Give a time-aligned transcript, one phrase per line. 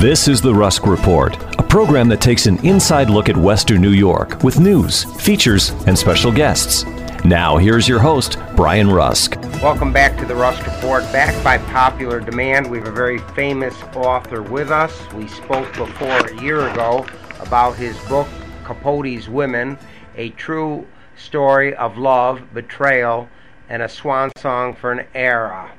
[0.00, 3.90] This is the Rusk Report, a program that takes an inside look at Western New
[3.90, 6.86] York with news, features, and special guests.
[7.22, 9.36] Now, here's your host, Brian Rusk.
[9.62, 11.02] Welcome back to the Rusk Report.
[11.12, 14.98] Back by popular demand, we have a very famous author with us.
[15.12, 17.04] We spoke before a year ago
[17.40, 18.26] about his book,
[18.64, 19.78] Capote's Women,
[20.16, 20.86] a true
[21.18, 23.28] story of love, betrayal,
[23.68, 25.70] and a swan song for an era.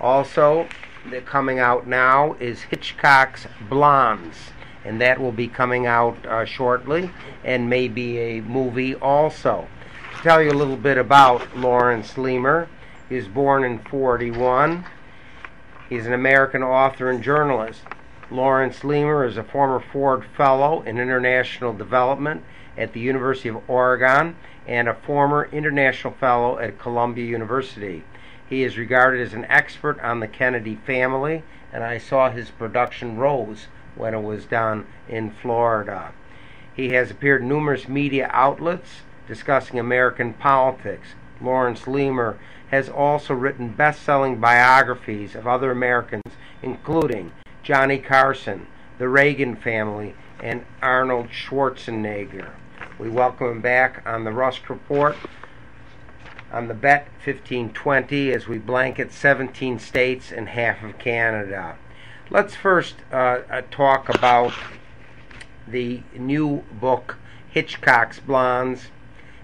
[0.00, 0.66] Also,
[1.26, 4.50] coming out now is Hitchcock's Blondes,
[4.84, 7.10] and that will be coming out uh, shortly,
[7.44, 9.66] and maybe a movie also.
[10.16, 12.68] To tell you a little bit about Laurence Leamer,
[13.08, 14.84] he was born in 41.
[15.88, 17.80] He's an American author and journalist.
[18.30, 22.44] Laurence Leamer is a former Ford Fellow in International Development
[22.78, 28.04] at the University of Oregon and a former International Fellow at Columbia University.
[28.50, 33.16] He is regarded as an expert on the Kennedy family, and I saw his production
[33.16, 36.12] Rose when it was done in Florida.
[36.74, 41.10] He has appeared in numerous media outlets discussing American politics.
[41.40, 42.40] Laurence Leamer
[42.72, 47.30] has also written best selling biographies of other Americans, including
[47.62, 48.66] Johnny Carson,
[48.98, 52.50] the Reagan family, and Arnold Schwarzenegger.
[52.98, 55.16] We welcome him back on the Rusk Report
[56.52, 61.76] on the bet 1520 as we blanket 17 states and half of Canada.
[62.28, 64.52] Let's first uh, uh, talk about
[65.66, 67.18] the new book,
[67.48, 68.88] Hitchcock's Blondes,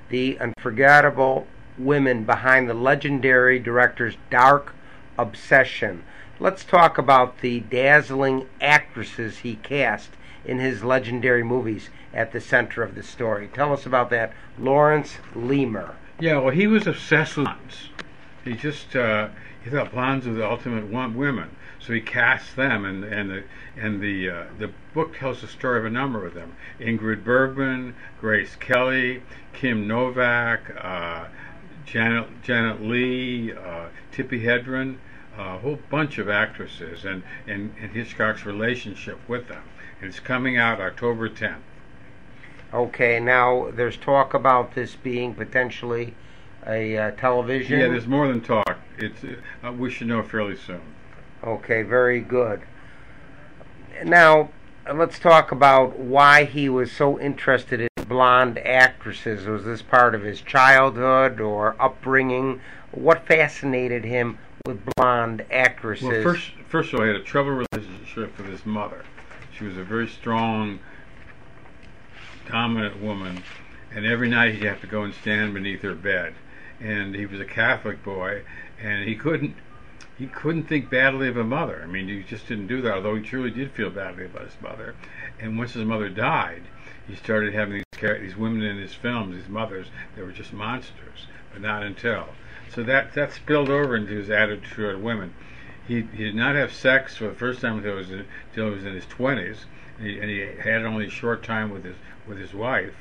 [0.08, 1.46] the unforgettable
[1.78, 4.74] women behind the legendary director's dark
[5.18, 6.04] obsession.
[6.38, 10.10] Let's talk about the dazzling actresses he cast
[10.44, 13.48] in his legendary movies at the center of the story.
[13.52, 15.96] Tell us about that, Laurence Leamer.
[16.18, 17.90] Yeah, well, he was obsessed with blondes.
[18.42, 19.28] He just uh,
[19.62, 23.44] he thought blondes were the ultimate women, so he cast them, and and the
[23.76, 27.94] and the uh, the book tells the story of a number of them: Ingrid Bergman,
[28.18, 29.22] Grace Kelly,
[29.52, 31.26] Kim Novak, uh,
[31.84, 34.96] Janet Janet Leigh, uh, Tippi Hedren,
[35.36, 39.64] a whole bunch of actresses, and, and and Hitchcock's relationship with them.
[40.00, 41.60] It's coming out October 10th.
[42.72, 46.14] Okay, now there's talk about this being potentially
[46.66, 47.78] a uh, television.
[47.78, 48.78] Yeah, there's more than talk.
[48.98, 49.24] It's
[49.64, 50.80] uh, we should know fairly soon.
[51.44, 52.62] Okay, very good.
[54.04, 54.50] Now
[54.92, 59.46] let's talk about why he was so interested in blonde actresses.
[59.46, 62.60] Was this part of his childhood or upbringing?
[62.92, 66.08] What fascinated him with blonde actresses?
[66.08, 69.04] Well, first, first of all, he had a troubled relationship with his mother.
[69.56, 70.80] She was a very strong
[72.48, 73.42] dominant woman,
[73.94, 76.34] and every night he'd have to go and stand beneath her bed.
[76.80, 78.42] And he was a Catholic boy,
[78.80, 79.56] and he couldn't
[80.18, 81.80] he couldn't think badly of a mother.
[81.82, 82.94] I mean, he just didn't do that.
[82.94, 84.94] Although he truly did feel badly about his mother.
[85.38, 86.62] And once his mother died,
[87.06, 87.82] he started having these
[88.20, 89.88] these women in his films, these mothers.
[90.14, 92.28] They were just monsters, but not until.
[92.74, 95.34] So that that spilled over into his attitude toward women.
[95.86, 98.68] He, he did not have sex for the first time until he was in, until
[98.70, 99.66] he was in his twenties,
[99.98, 101.96] and he, and he had only a short time with his
[102.26, 102.94] with his wife,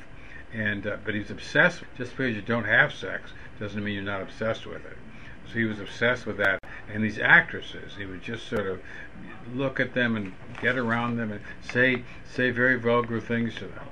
[0.54, 1.82] and uh, but he's obsessed.
[1.98, 4.98] Just because you don't have sex doesn't mean you're not obsessed with it.
[5.48, 6.60] So he was obsessed with that,
[6.92, 8.82] and these actresses, he would just sort of
[9.54, 13.88] look at them and get around them and say say very vulgar things to them.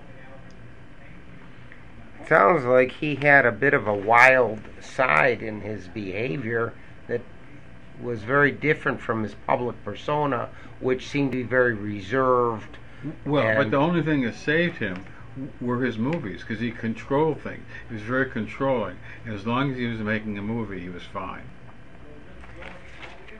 [2.27, 6.73] Sounds like he had a bit of a wild side in his behavior
[7.07, 7.21] that
[8.01, 10.49] was very different from his public persona,
[10.79, 12.77] which seemed to be very reserved.
[13.25, 15.05] Well, but the only thing that saved him
[15.59, 17.63] were his movies because he controlled things.
[17.87, 18.97] He was very controlling.
[19.25, 21.43] And as long as he was making a movie, he was fine.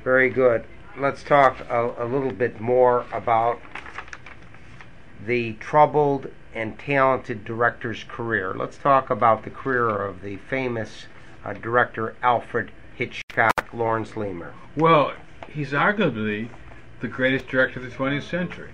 [0.04, 0.66] Very good.
[0.98, 3.60] Let's talk a, a little bit more about
[5.26, 8.54] the troubled and talented director's career.
[8.54, 11.08] Let's talk about the career of the famous
[11.46, 14.54] uh, director Alfred Hitchcock, Laurence Leamer.
[14.76, 15.14] Well,
[15.50, 16.50] he's arguably
[17.00, 18.70] the greatest director of the 20th century.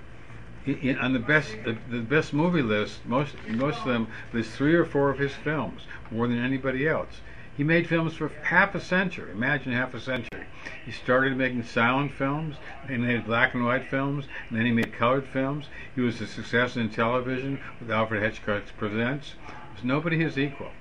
[0.66, 4.76] He, on the best the, the best movie list, most most of them, there's three
[4.76, 7.22] or four of his films, more than anybody else.
[7.56, 9.32] He made films for half a century.
[9.32, 10.46] Imagine half a century.
[10.86, 12.56] He started making silent films,
[12.88, 15.66] and made black and white films, and then he made colored films.
[15.94, 19.36] He was a success in television with Alfred Hitchcock's Presents.
[19.74, 20.72] There's nobody his equal.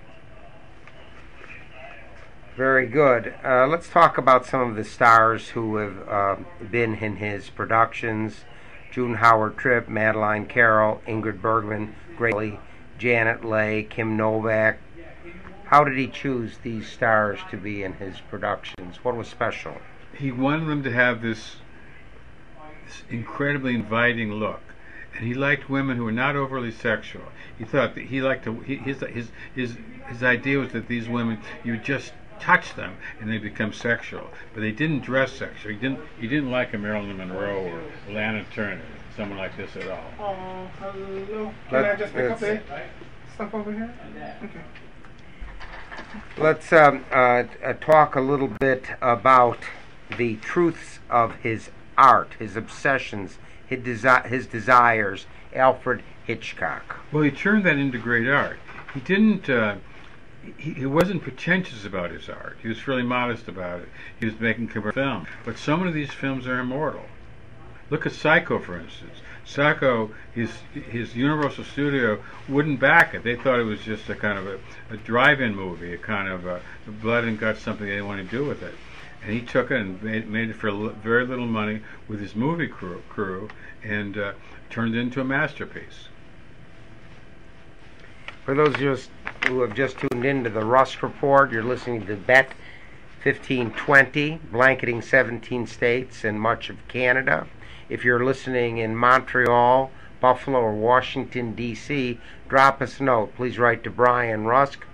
[2.57, 3.35] Very good.
[3.45, 6.37] Uh, let's talk about some of the stars who have uh,
[6.71, 8.45] been in his productions.
[8.91, 12.59] June Howard Tripp, Madeleine Carroll, Ingrid Bergman, Gracie,
[12.99, 14.79] Janet Leigh, Kim Novak.
[15.65, 19.05] How did he choose these stars to be in his productions?
[19.05, 19.77] What was special?
[20.19, 21.57] he wanted them to have this,
[22.87, 24.61] this incredibly inviting look,
[25.15, 27.25] and he liked women who were not overly sexual.
[27.57, 28.61] He thought that he liked to.
[28.61, 29.77] His his his
[30.09, 34.61] his idea was that these women, you just touch them and they become sexual, but
[34.61, 35.73] they didn't dress sexual.
[35.73, 38.81] He didn't he didn't like a Marilyn Monroe or Lana Turner,
[39.17, 40.11] someone like this at all.
[40.19, 41.53] Oh, hello.
[41.69, 42.91] Can Let- I just pick up the let's-
[43.35, 43.95] stuff over here?
[44.45, 44.61] Okay.
[46.39, 49.59] Let's um, uh, uh, talk a little bit about
[50.17, 55.27] the truths of his art, his obsessions, his, desi- his desires.
[55.55, 57.01] Alfred Hitchcock.
[57.11, 58.59] Well, he turned that into great art.
[58.95, 59.49] He didn't.
[59.49, 59.77] Uh,
[60.43, 62.57] he, he wasn't pretentious about his art.
[62.63, 63.89] He was really modest about it.
[64.19, 67.05] He was making commercial film, but some of these films are immortal.
[67.91, 69.19] Look at Psycho, for instance.
[69.45, 73.25] Psycho, his his Universal Studio wouldn't back it.
[73.25, 74.59] They thought it was just a kind of a,
[74.91, 76.61] a drive-in movie, a kind of a,
[77.01, 78.75] blood and guts, something they didn't want to do with it.
[79.23, 82.37] And he took it and made, made it for li- very little money with his
[82.37, 83.49] movie crew, crew
[83.83, 84.33] and uh,
[84.69, 86.09] turned it into a masterpiece.
[88.45, 89.09] For those us
[89.49, 92.49] who have just tuned into the Rusk Report, you're listening to Bet
[93.23, 97.47] 1520, blanketing 17 states and much of Canada.
[97.89, 99.91] If you're listening in Montreal,
[100.21, 103.35] Buffalo, or Washington, D.C., drop us a note.
[103.37, 104.85] Please write to Brian Rusk,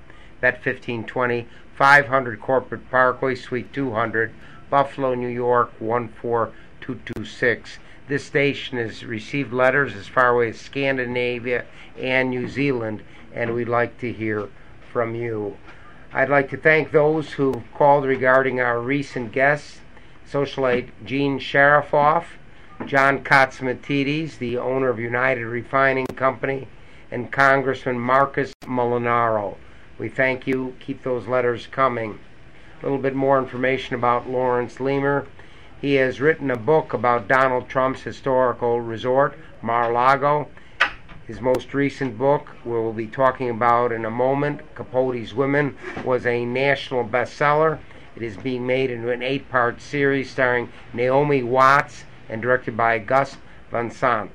[0.40, 4.32] Bet 1520, 500 Corporate Parkway, Suite 200,
[4.70, 7.78] Buffalo, New York 14226.
[8.06, 11.64] This station has received letters as far away as Scandinavia
[11.98, 13.02] and New Zealand,
[13.34, 14.48] and we'd like to hear
[14.92, 15.56] from you.
[16.12, 19.80] I'd like to thank those who called regarding our recent guests
[20.30, 22.24] socialite Gene Sharafoff,
[22.86, 26.66] John Catsimatidis, the owner of United Refining Company,
[27.10, 29.56] and Congressman Marcus Molinaro.
[29.98, 30.74] We thank you.
[30.80, 32.18] Keep those letters coming.
[32.80, 35.26] A little bit more information about Lawrence Leamer.
[35.80, 40.48] He has written a book about Donald Trump's historical resort, Mar-a-Lago.
[41.26, 45.74] His most recent book, we'll be talking about in a moment, Capote's Women,
[46.04, 47.78] was a national bestseller.
[48.14, 52.98] It is being made into an eight part series starring Naomi Watts and directed by
[52.98, 53.38] Gus
[53.70, 54.30] Van Sant.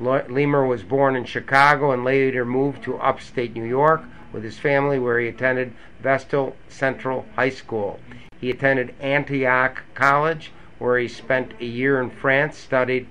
[0.00, 4.02] Leamer was born in Chicago and later moved to upstate New York
[4.32, 8.00] with his family, where he attended Vestal Central High School.
[8.40, 13.06] He attended Antioch College, where he spent a year in France, studied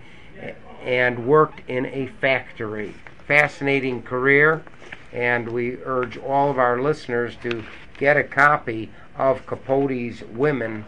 [0.84, 2.94] and worked in a factory.
[3.28, 4.64] Fascinating career,
[5.12, 7.64] and we urge all of our listeners to
[7.98, 10.86] get a copy of Capote's Women,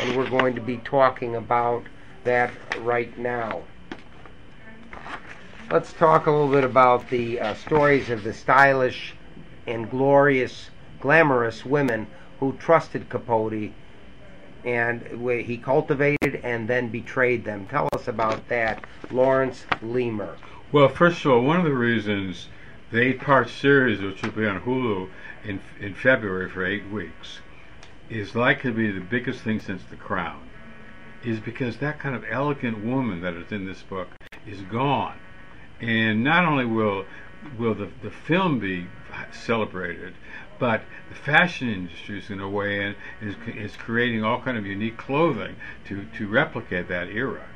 [0.00, 1.84] and we're going to be talking about
[2.24, 3.62] that right now.
[5.70, 9.14] Let's talk a little bit about the uh, stories of the stylish
[9.66, 10.70] and glorious,
[11.00, 12.06] glamorous women
[12.38, 13.72] who trusted Capote
[14.64, 15.02] and
[15.46, 17.66] he cultivated and then betrayed them.
[17.66, 20.36] Tell us about that, Laurence Leamer.
[20.72, 22.48] Well, first of all, one of the reasons
[22.90, 25.08] the eight-part series, which will be on Hulu
[25.44, 27.40] in in February for eight weeks,
[28.08, 30.48] is likely to be the biggest thing since The Crown,
[31.24, 34.08] is because that kind of elegant woman that is in this book
[34.46, 35.18] is gone,
[35.80, 37.04] and not only will
[37.58, 38.86] will the the film be
[39.32, 40.14] celebrated,
[40.58, 44.56] but the fashion industry is going to weigh in and is, is creating all kind
[44.56, 45.56] of unique clothing
[45.86, 47.46] to to replicate that era.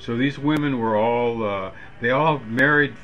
[0.00, 2.94] So these women were all, uh, they all married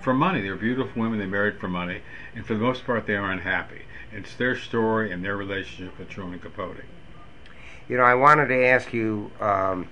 [0.00, 0.42] for money.
[0.42, 2.02] They were beautiful women, they married for money,
[2.34, 3.82] and for the most part they are unhappy.
[4.12, 6.84] It's their story and their relationship with Truman Capote.
[7.88, 9.88] You know, I wanted to ask you um,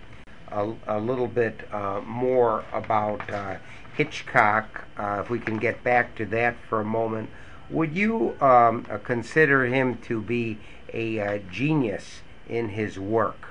[0.49, 3.57] a, a little bit uh, more about uh,
[3.97, 7.31] Hitchcock, uh, if we can get back to that for a moment.
[7.75, 10.59] Would you um, uh, consider him to be
[10.93, 13.49] a uh, genius in his work?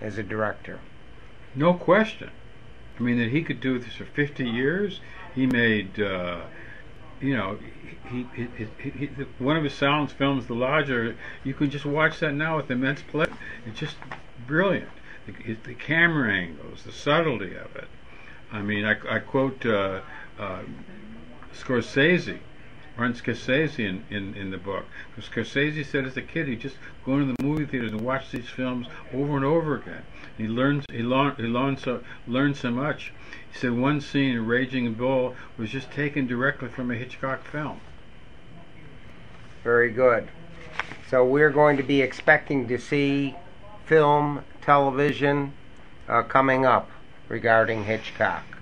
[0.00, 0.80] as a director.
[1.54, 2.30] No question.
[2.98, 5.00] I mean that he could do this for 50 years.
[5.34, 6.42] He made, uh,
[7.20, 7.58] you know,
[8.10, 9.06] he, he, he, he,
[9.38, 11.16] one of his silent films, The Lodger.
[11.44, 13.36] You can just watch that now with immense pleasure.
[13.66, 13.96] It's just
[14.46, 14.88] brilliant.
[15.26, 17.88] The, the camera angles, the subtlety of it.
[18.52, 20.00] I mean, I, I quote uh,
[20.38, 20.62] uh,
[21.52, 22.38] Scorsese,
[22.96, 24.84] Martin Scorsese in, in, in the book.
[25.14, 28.30] Because Scorsese said as a kid he'd just go into the movie theaters and watch
[28.30, 30.02] these films over and over again.
[30.38, 33.12] He learned he learned he learned so learned so much.
[33.52, 37.80] He said one scene in Raging Bull was just taken directly from a Hitchcock film.
[39.62, 40.28] Very good.
[41.10, 43.34] So we're going to be expecting to see
[43.84, 45.52] film, television
[46.08, 46.90] uh, coming up
[47.28, 48.55] regarding Hitchcock.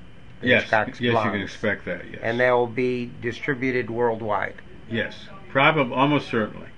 [0.45, 2.03] Yes, yes, you can expect that.
[2.11, 4.55] Yes, And they will be distributed worldwide.
[4.91, 6.69] yes, probably, almost certainly.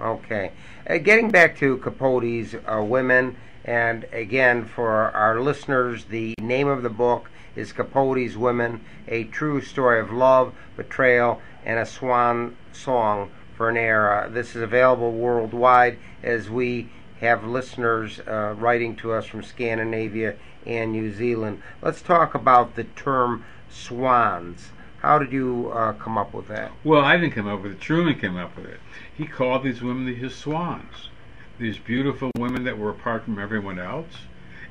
[0.00, 0.50] Okay.
[0.88, 6.82] Uh, getting back to Capote's uh, Women, and again, for our listeners, the name of
[6.82, 13.30] the book is Capote's Women A True Story of Love, Betrayal, and a Swan Song
[13.56, 14.28] for an Era.
[14.30, 16.88] This is available worldwide as we
[17.20, 20.34] have listeners uh, writing to us from Scandinavia
[20.66, 21.62] and New Zealand.
[21.82, 24.70] Let's talk about the term swans.
[25.00, 26.72] How did you uh, come up with that?
[26.82, 27.80] Well, I didn't come up with it.
[27.80, 28.80] Truman came up with it.
[29.14, 31.10] He called these women his swans,
[31.58, 34.14] these beautiful women that were apart from everyone else,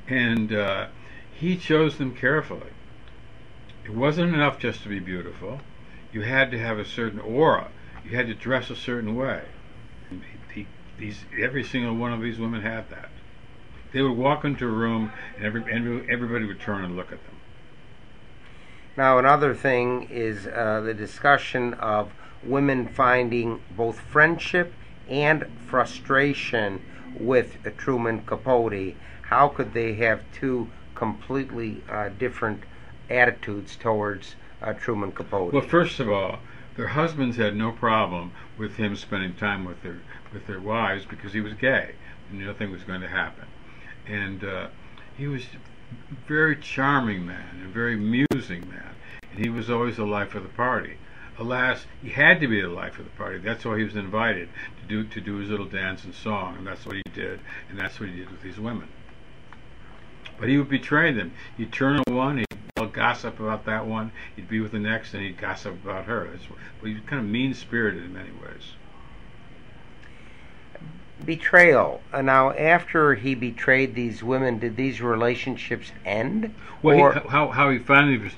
[0.08, 0.88] and uh,
[1.32, 2.72] he chose them carefully.
[3.84, 5.60] It wasn't enough just to be beautiful.
[6.12, 7.68] You had to have a certain aura.
[8.04, 9.42] You had to dress a certain way.
[10.10, 10.22] And
[10.52, 10.66] he,
[10.98, 13.10] these, every single one of these women had that.
[13.94, 17.24] They would walk into a room, and every, every, everybody would turn and look at
[17.24, 17.36] them.
[18.96, 24.74] Now, another thing is uh, the discussion of women finding both friendship
[25.08, 26.82] and frustration
[27.16, 28.96] with uh, Truman Capote.
[29.22, 32.64] How could they have two completely uh, different
[33.08, 35.52] attitudes towards uh, Truman Capote?
[35.52, 36.40] Well, first of all,
[36.76, 40.00] their husbands had no problem with him spending time with their
[40.32, 41.94] with their wives because he was gay
[42.28, 43.46] and nothing was going to happen.
[44.06, 44.68] And uh,
[45.16, 48.94] he was a very charming man and very amusing man,
[49.30, 50.98] and he was always the life of the party.
[51.38, 53.38] Alas, he had to be the life of the party.
[53.38, 54.48] That's why he was invited
[54.80, 57.78] to do to do his little dance and song, and that's what he did, and
[57.78, 58.88] that's what he did with these women.
[60.38, 61.32] But he would betray them.
[61.56, 62.46] He'd turn on one, he'd
[62.76, 66.28] tell gossip about that one, he'd be with the next, and he'd gossip about her.
[66.30, 66.44] That's
[66.82, 68.74] he was kind of mean spirited in many ways.
[71.24, 72.00] Betrayal.
[72.12, 76.54] Uh, now, after he betrayed these women, did these relationships end?
[76.82, 78.30] Well, Or- he, how how he finally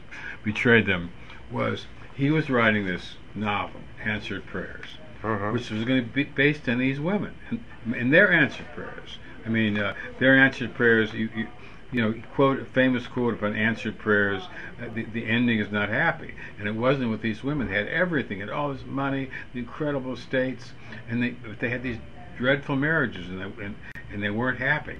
[0.44, 1.10] betrayed them
[1.50, 5.52] was he was writing this novel, Answered Prayers, Mhm.
[5.52, 7.64] which was going to be based on these women and,
[7.94, 9.18] and their answered prayers.
[9.44, 11.12] I mean, uh, their answered prayers.
[11.14, 11.46] You, you,
[11.92, 14.42] you know, quote a famous quote about answered prayers.
[14.80, 17.68] Uh, the, the ending is not happy, and it wasn't with these women.
[17.68, 20.72] They had everything, had all this money, the incredible estates,
[21.08, 21.98] and they but they had these
[22.36, 23.74] dreadful marriages, and they, and,
[24.12, 24.96] and they weren't happy.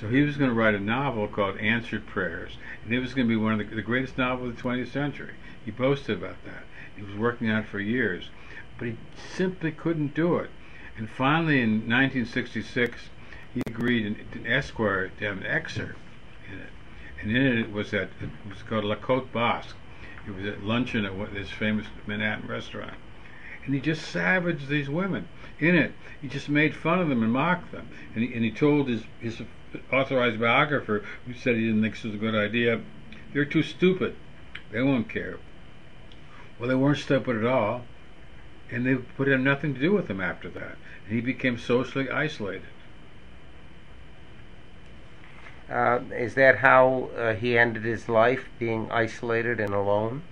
[0.00, 3.26] So he was going to write a novel called Answered Prayers, and it was going
[3.26, 5.34] to be one of the, the greatest novels of the 20th century.
[5.64, 6.64] He boasted about that.
[6.94, 8.30] He was working on it for years,
[8.78, 8.96] but he
[9.34, 10.50] simply couldn't do it.
[10.96, 13.08] And finally, in 1966,
[13.54, 15.98] he agreed in, in Esquire to have an excerpt
[16.50, 16.70] in it,
[17.20, 19.76] and in it was that it was called La Cote Basque.
[20.26, 22.94] It was at luncheon at one, this famous Manhattan restaurant,
[23.66, 25.28] and he just savaged these women.
[25.58, 25.92] In it,
[26.22, 29.02] he just made fun of them and mocked them, and he, and he told his
[29.20, 29.42] his
[29.92, 32.80] authorized biographer, who said he didn't think this was a good idea,
[33.32, 34.14] they're too stupid.
[34.70, 35.38] They won't care.
[36.58, 37.82] Well, they weren't stupid at all,
[38.70, 40.76] and they put have nothing to do with him after that.
[41.04, 42.62] And he became socially isolated.
[45.68, 50.22] Uh, is that how uh, he ended his life, being isolated and alone?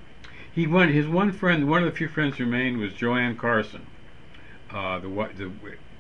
[0.55, 0.93] He won.
[0.93, 3.87] His one friend, one of the few friends who remained, was Joanne Carson,
[4.71, 5.51] uh, the the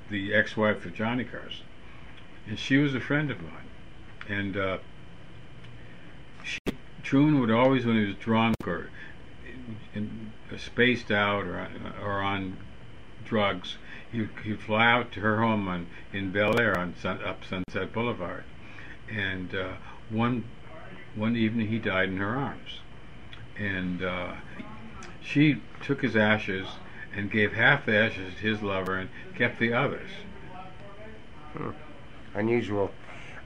[0.08, 1.66] the ex-wife of Johnny Carson,
[2.46, 3.68] and she was a friend of mine.
[4.28, 4.78] And uh,
[6.44, 6.60] she,
[7.02, 8.90] Truman would always, when he was drunk or
[9.92, 12.56] in, uh, spaced out or on, or on
[13.24, 13.76] drugs,
[14.12, 17.42] he would he'd fly out to her home on in Bel Air on Sun, up
[17.44, 18.44] Sunset Boulevard,
[19.10, 19.72] and uh,
[20.10, 20.44] one
[21.16, 22.78] one evening he died in her arms
[23.58, 24.32] and uh,
[25.20, 26.66] she took his ashes
[27.14, 30.10] and gave half the ashes to his lover and kept the others.
[32.34, 32.90] Unusual.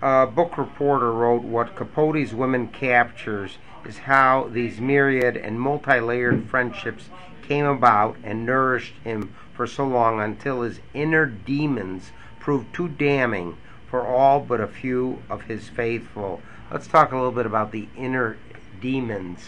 [0.00, 6.48] A book reporter wrote What Capote's Women captures is how these myriad and multi layered
[6.48, 7.10] friendships
[7.42, 13.56] came about and nourished him for so long until his inner demons proved too damning
[13.90, 16.40] for all but a few of his faithful.
[16.70, 18.38] Let's talk a little bit about the inner
[18.80, 19.40] demons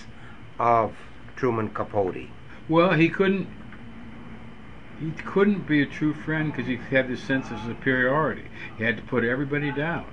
[0.61, 0.95] of
[1.37, 2.29] Truman Capote.
[2.69, 3.49] Well, he couldn't.
[5.00, 8.45] He couldn't be a true friend because he had this sense of superiority.
[8.76, 10.05] He had to put everybody down.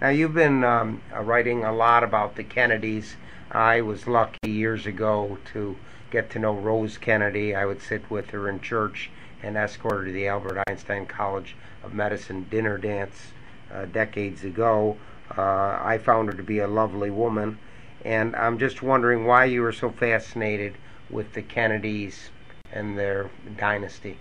[0.00, 3.16] Now, you've been um, uh, writing a lot about the Kennedys.
[3.50, 5.76] I was lucky years ago to
[6.10, 7.56] get to know Rose Kennedy.
[7.56, 9.10] I would sit with her in church
[9.42, 13.32] and escort her to the Albert Einstein College of Medicine dinner dance
[13.72, 14.96] uh, decades ago.
[15.36, 17.58] Uh, I found her to be a lovely woman,
[18.04, 20.74] and I'm just wondering why you were so fascinated
[21.10, 22.30] with the Kennedys
[22.72, 24.18] and their dynasty.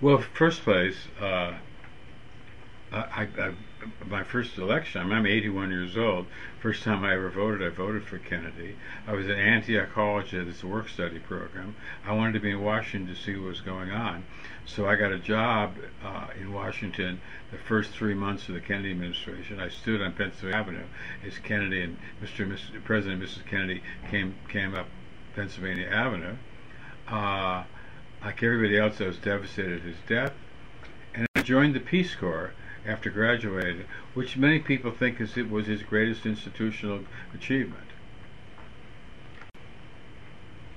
[0.00, 1.54] Well, first place, uh,
[2.92, 3.52] I, I,
[4.06, 6.26] my first election, I'm, I'm 81 years old.
[6.60, 8.76] First time I ever voted, I voted for Kennedy.
[9.06, 11.74] I was at Antioch College at this work study program.
[12.06, 14.24] I wanted to be in Washington to see what was going on.
[14.66, 17.20] So I got a job uh, in Washington
[17.50, 19.58] the first three months of the Kennedy administration.
[19.58, 20.86] I stood on Pennsylvania Avenue
[21.26, 22.84] as Kennedy and Mr.
[22.84, 23.46] President and Mrs.
[23.46, 24.86] Kennedy came, came up
[25.34, 26.36] Pennsylvania Avenue.
[27.08, 27.64] Uh,
[28.22, 30.32] like everybody else, I was devastated at his death.
[31.14, 32.52] And I joined the Peace Corps
[32.90, 37.00] after graduating, which many people think is it was his greatest institutional
[37.32, 37.86] achievement.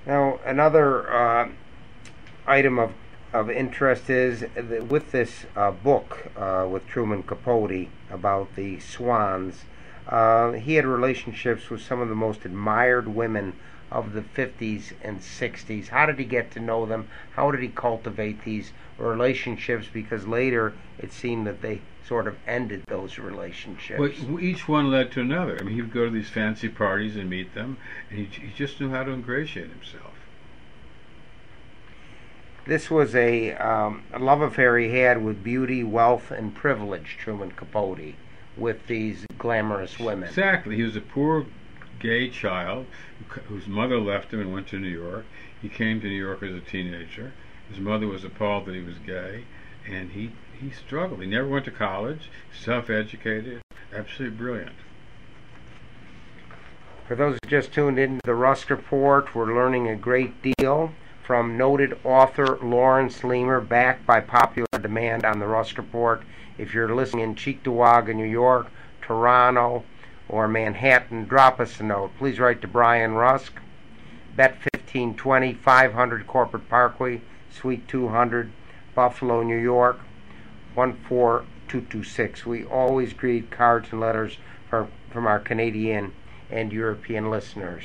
[0.06, 1.48] Now, another uh,
[2.46, 2.92] item of
[3.32, 9.64] of interest is that with this uh, book uh, with Truman Capote about the Swans,
[10.08, 13.54] uh, he had relationships with some of the most admired women
[13.90, 15.88] of the 50s and 60s.
[15.88, 17.08] How did he get to know them?
[17.32, 19.88] How did he cultivate these relationships?
[19.92, 23.98] Because later it seemed that they sort of ended those relationships.
[23.98, 25.58] Well, each one led to another.
[25.58, 27.78] I mean, he would go to these fancy parties and meet them,
[28.10, 30.12] and he, he just knew how to ingratiate himself.
[32.66, 37.50] This was a, um, a love affair he had with beauty, wealth, and privilege, Truman
[37.50, 38.14] Capote,
[38.56, 40.28] with these glamorous women.
[40.28, 40.76] Exactly.
[40.76, 41.46] He was a poor
[41.98, 42.86] gay child
[43.48, 45.26] whose mother left him and went to New York.
[45.60, 47.32] He came to New York as a teenager.
[47.68, 49.44] His mother was appalled that he was gay,
[49.88, 51.20] and he, he struggled.
[51.20, 53.62] He never went to college, self educated,
[53.92, 54.76] absolutely brilliant.
[57.06, 61.56] For those who just tuned into the Rusk Report, we're learning a great deal from
[61.56, 66.22] noted author Laurence Leamer, backed by popular demand on the Rusk Report.
[66.56, 68.68] If you're listening in Cheektowaga, New York,
[69.02, 69.84] Toronto,
[70.28, 72.12] or Manhattan, drop us a note.
[72.18, 73.54] Please write to Brian Rusk,
[74.36, 78.50] Bet 1520, 500 Corporate Parkway, Suite 200,
[78.94, 80.00] Buffalo, New York,
[80.74, 82.46] 14226.
[82.46, 86.12] We always read cards and letters from, from our Canadian
[86.50, 87.84] and European listeners.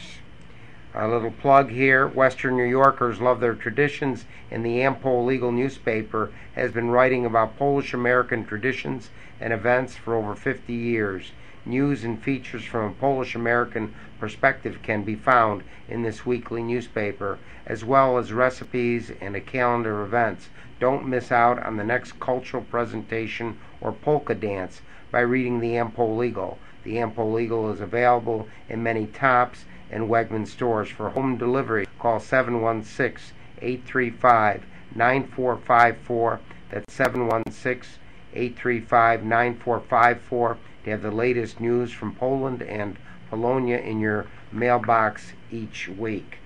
[0.95, 6.31] A little plug here Western New Yorkers love their traditions, and the Am-Pol Eagle newspaper
[6.55, 11.31] has been writing about Polish American traditions and events for over 50 years.
[11.63, 17.37] News and features from a Polish American perspective can be found in this weekly newspaper,
[17.67, 20.49] as well as recipes and a calendar of events.
[20.79, 26.23] Don't miss out on the next cultural presentation or polka dance by reading the Am-Pol
[26.23, 26.57] Eagle.
[26.83, 30.89] The Am-Pol Eagle is available in many Tops and Wegman stores.
[30.89, 34.63] For home delivery, call 716 835
[34.95, 36.39] 9454.
[36.71, 37.99] That's 716
[38.33, 42.97] 835 9454 to have the latest news from Poland and
[43.29, 46.37] Polonia in your mailbox each week.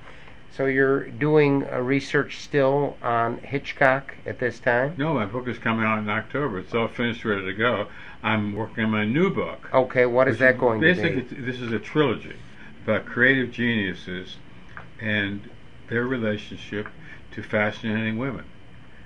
[0.55, 4.93] So you're doing a research still on Hitchcock at this time?
[4.97, 6.59] No, my book is coming out in October.
[6.59, 7.87] It's all finished, ready to go.
[8.21, 9.67] I'm working on my new book.
[9.73, 10.93] Okay, what is that going to be?
[10.93, 12.35] Basically, this is a trilogy
[12.83, 14.37] about creative geniuses
[15.01, 15.49] and
[15.89, 16.87] their relationship
[17.31, 18.45] to fascinating women.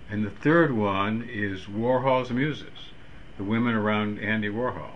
[0.10, 2.92] And the third one is Warhol's Muses,
[3.38, 4.92] the women around Andy Warhol.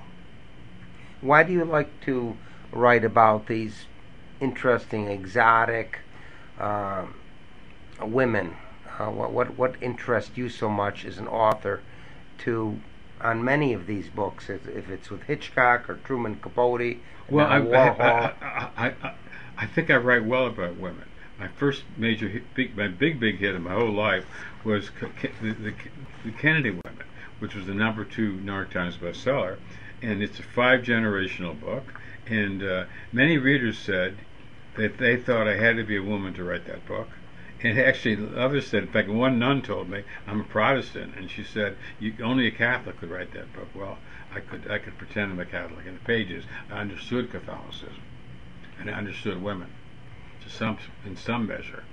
[1.21, 2.35] Why do you like to
[2.73, 3.85] write about these
[4.41, 5.99] interesting, exotic
[6.59, 7.05] uh,
[8.01, 8.55] women?
[8.99, 11.81] Uh, what, what what interests you so much as an author
[12.39, 12.79] to
[13.23, 16.97] on many of these books, if, if it's with Hitchcock or Truman Capote,
[17.29, 17.99] well, I, Warhol.
[18.41, 19.13] I, I, I,
[19.57, 21.05] I, think I write well about women.
[21.39, 24.25] My first major, hit, big, my big, big hit in my whole life
[24.63, 25.73] was the, the,
[26.25, 27.05] the Kennedy Women,
[27.39, 29.57] which was the number two New York Times bestseller,
[30.01, 31.93] and it's a five generational book.
[32.27, 34.17] And uh, many readers said
[34.75, 37.09] that they thought I had to be a woman to write that book.
[37.63, 41.43] And actually, others said, in fact, one nun told me, I'm a Protestant, and she
[41.43, 41.77] said,
[42.23, 43.67] only a Catholic could write that book.
[43.75, 43.99] Well,
[44.33, 46.45] I could, I could pretend I'm a Catholic in the pages.
[46.71, 48.01] I understood Catholicism,
[48.79, 49.69] and I understood women,
[50.43, 51.83] to some, in some measure.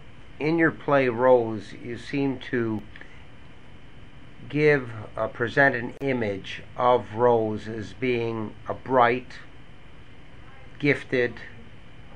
[0.41, 2.81] In your play Rose, you seem to
[4.49, 9.33] give uh, present an image of Rose as being a bright,
[10.79, 11.35] gifted,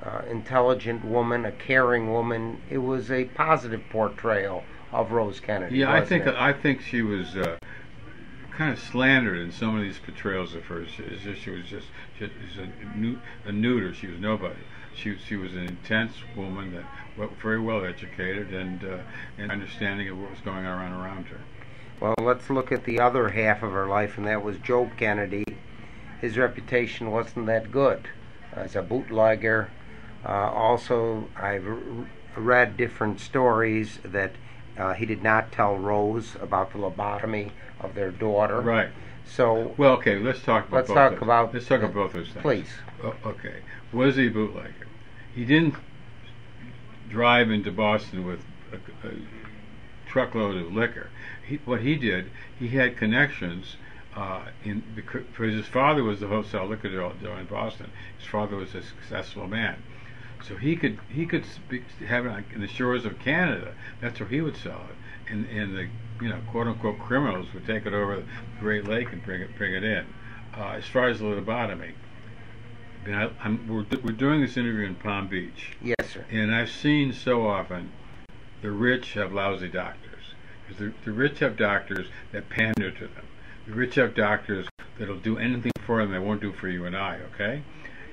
[0.03, 2.61] uh, intelligent woman, a caring woman.
[2.69, 5.79] It was a positive portrayal of Rose Kennedy.
[5.79, 6.35] Yeah, I think it?
[6.35, 7.57] I think she was uh,
[8.51, 10.85] kind of slandered in some of these portrayals of her.
[10.85, 11.87] She, she was just
[12.17, 13.93] she was a, a neuter.
[13.93, 14.59] She was nobody.
[14.95, 16.85] She she was an intense woman that
[17.17, 18.97] well, very well educated and uh,
[19.37, 21.39] and understanding of what was going on around her.
[21.99, 25.45] Well, let's look at the other half of her life, and that was Joe Kennedy.
[26.19, 28.09] His reputation wasn't that good
[28.51, 29.69] as a bootlegger.
[30.25, 31.77] Uh, also, I've r-
[32.35, 34.31] read different stories that
[34.77, 38.59] uh, he did not tell Rose about the lobotomy of their daughter.
[38.61, 38.89] Right.
[39.25, 40.17] So, Well, okay.
[40.19, 41.21] Let's talk about Let's both talk those.
[41.21, 42.41] about- let's talk about both those things.
[42.41, 42.69] please.
[43.03, 43.57] O- okay.
[43.91, 44.87] Was he a bootlegger?
[45.35, 45.75] He didn't
[47.09, 49.11] drive into Boston with a, a
[50.07, 51.09] truckload of liquor.
[51.47, 53.77] He, what he did, he had connections.
[54.15, 57.89] Uh, in because his father was the wholesale liquor dealer in Boston.
[58.19, 59.81] His father was a successful man,
[60.47, 63.73] so he could he could speak, have it on, in the shores of Canada.
[64.01, 65.87] That's where he would sell it, and and the
[66.21, 68.25] you know quote unquote criminals would take it over the
[68.59, 70.05] Great Lake and bring it bring it in.
[70.55, 71.93] Uh, as far as the lobotomy,
[73.03, 75.75] I mean, I, I'm, we're we're doing this interview in Palm Beach.
[75.81, 76.25] yes, sir.
[76.29, 77.91] And I've seen so often
[78.61, 80.13] the rich have lousy doctors.
[80.65, 83.25] Because the, the rich have doctors that pander to them.
[83.67, 86.95] The rich have doctors that'll do anything for them they won't do for you and
[86.95, 87.63] I, okay?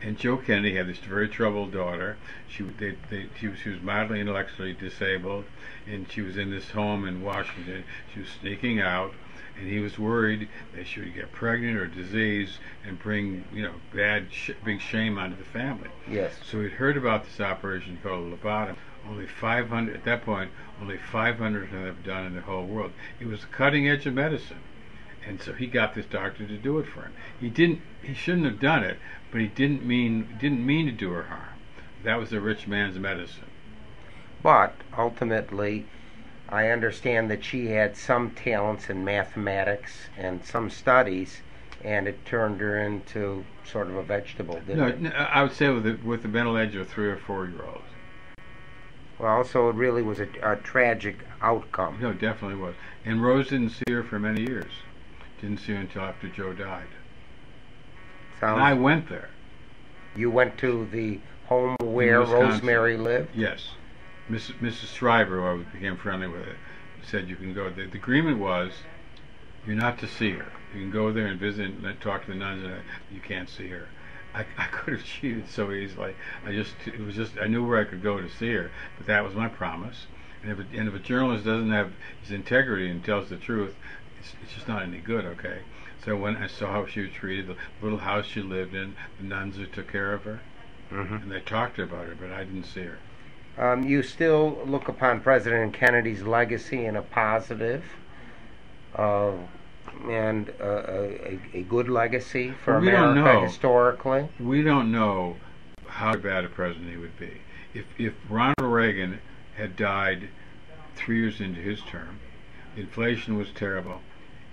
[0.03, 2.17] And Joe Kennedy had this very troubled daughter.
[2.49, 5.45] She, they, they, she, was, she was mildly intellectually disabled,
[5.87, 7.85] and she was in this home in Washington.
[8.15, 9.13] She was sneaking out,
[9.59, 13.75] and he was worried that she would get pregnant or disease and bring, you know,
[13.95, 15.91] bad, sh- big shame onto the family.
[16.09, 16.33] Yes.
[16.51, 18.77] So he'd heard about this operation called lobotomy.
[19.07, 20.51] Only 500 at that point.
[20.81, 22.93] Only 500 had been done in the whole world.
[23.19, 24.61] It was the cutting edge of medicine,
[25.26, 27.12] and so he got this doctor to do it for him.
[27.40, 27.80] He didn't.
[28.02, 28.98] He shouldn't have done it,
[29.30, 31.59] but he didn't mean didn't mean to do her harm.
[32.04, 33.44] That was the rich man's medicine.
[34.42, 35.87] But ultimately,
[36.48, 41.42] I understand that she had some talents in mathematics and some studies,
[41.85, 45.00] and it turned her into sort of a vegetable, didn't No, it?
[45.00, 47.64] no, I would say with the, with the mental age of three or four year
[47.66, 47.85] olds.
[49.18, 51.98] Well, so it really was a, a tragic outcome.
[52.00, 52.74] No, it definitely was.
[53.04, 54.72] And Rose didn't see her for many years.
[55.40, 56.88] Didn't see her until after Joe died.
[58.42, 59.31] And I went there.
[60.16, 62.48] you went to the home where Wisconsin.
[62.48, 63.35] Rosemary lived?
[63.35, 63.70] Yes.
[64.31, 64.59] Mrs.
[64.61, 64.94] Mrs.
[64.94, 66.46] Shriver, who I became friendly with,
[67.03, 67.68] said you can go.
[67.68, 68.72] The, the agreement was
[69.66, 70.53] you're not to see her.
[70.74, 73.68] You can go there and visit and talk to the nuns, and you can't see
[73.68, 73.88] her.
[74.33, 76.14] I, I could have cheated so easily.
[76.46, 79.07] I just it was just I knew where I could go to see her, but
[79.07, 80.07] that was my promise.
[80.42, 83.74] And if a, and if a journalist doesn't have his integrity and tells the truth,
[84.20, 85.24] it's, it's just not any good.
[85.24, 85.59] Okay.
[86.04, 89.24] So when I saw how she was treated, the little house she lived in, the
[89.24, 90.40] nuns who took care of her,
[90.88, 92.98] hmm and they talked about her, but I didn't see her.
[93.59, 97.85] Um, you still look upon President Kennedy's legacy in a positive,
[98.96, 99.33] uh,
[100.09, 103.42] and uh, a, a good legacy for we don't America know.
[103.42, 104.28] historically.
[104.38, 105.37] we don't know
[105.87, 107.42] how bad a president he would be.
[107.74, 109.20] If if Ronald Reagan
[109.56, 110.28] had died
[110.96, 112.18] three years into his term,
[112.76, 114.00] inflation was terrible,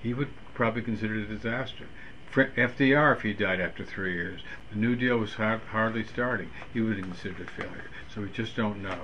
[0.02, 1.86] he would probably consider it a disaster.
[2.34, 6.50] FDR, if he died after three years, the New Deal was har- hardly starting.
[6.72, 7.90] He would have considered it a failure.
[8.14, 9.00] So we just don't know.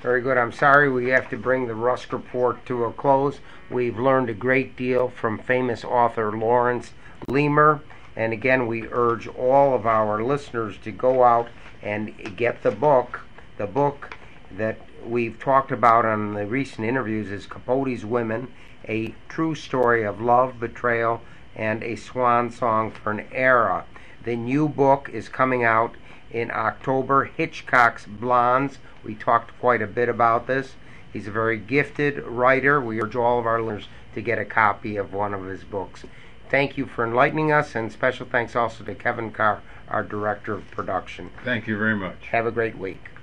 [0.00, 0.38] Very good.
[0.38, 3.40] I'm sorry we have to bring the Rusk Report to a close.
[3.70, 6.92] We've learned a great deal from famous author Laurence
[7.28, 7.80] Leamer.
[8.16, 11.48] And again, we urge all of our listeners to go out
[11.82, 13.22] and get the book.
[13.56, 14.16] The book
[14.56, 18.52] that we've talked about on the recent interviews is Capote's Women,
[18.88, 21.20] a true story of love, betrayal,
[21.56, 23.84] and a swan song for an era.
[24.24, 25.94] The new book is coming out
[26.30, 28.78] in October, Hitchcock's Blondes.
[29.04, 30.74] We talked quite a bit about this.
[31.12, 32.80] He's a very gifted writer.
[32.80, 36.04] We urge all of our listeners to get a copy of one of his books.
[36.48, 40.70] Thank you for enlightening us, and special thanks also to Kevin Carr, our director of
[40.70, 41.30] production.
[41.44, 42.28] Thank you very much.
[42.30, 43.13] Have a great week.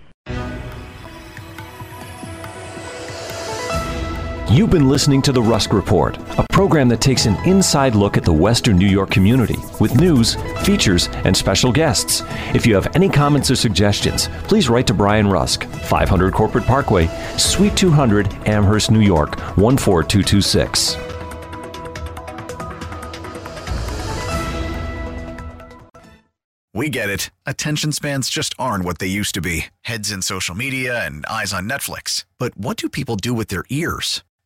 [4.51, 8.25] You've been listening to The Rusk Report, a program that takes an inside look at
[8.25, 10.35] the Western New York community with news,
[10.65, 12.21] features, and special guests.
[12.53, 17.07] If you have any comments or suggestions, please write to Brian Rusk, 500 Corporate Parkway,
[17.37, 20.97] Suite 200, Amherst, New York, 14226.
[26.73, 27.29] We get it.
[27.45, 31.53] Attention spans just aren't what they used to be heads in social media and eyes
[31.53, 32.25] on Netflix.
[32.37, 34.23] But what do people do with their ears?